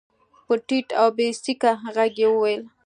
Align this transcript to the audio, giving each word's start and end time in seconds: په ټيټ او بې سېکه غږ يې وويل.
په 0.45 0.53
ټيټ 0.67 0.87
او 1.01 1.07
بې 1.17 1.27
سېکه 1.43 1.71
غږ 1.95 2.13
يې 2.21 2.27
وويل. 2.31 2.61